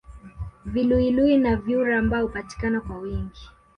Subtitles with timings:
[0.65, 3.49] Viluwiluwi na vyura ambao hupatikana kwa wingi